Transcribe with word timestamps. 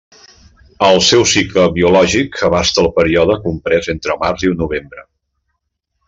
El 0.85 1.01
seu 1.07 1.25
cicle 1.33 1.65
biològic 1.75 2.39
abasta 2.49 2.81
el 2.87 2.91
període 2.97 3.35
comprès 3.47 3.91
entre 3.97 4.17
març 4.25 4.47
i 4.51 4.55
novembre. 4.67 5.05